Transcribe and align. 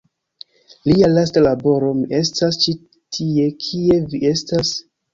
Lia 0.91 1.09
lasta 1.11 1.43
laboro 1.49 1.91
"Mi 1.99 2.19
estas 2.23 2.59
ĉi 2.65 2.77
tie- 3.19 3.49
Kie 3.71 4.03
vi 4.11 4.27
estas? 4.37 4.79